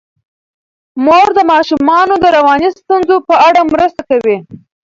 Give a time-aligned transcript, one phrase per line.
[1.03, 4.37] مور د ماشومانو د رواني ستونزو په اړه مرسته کوي.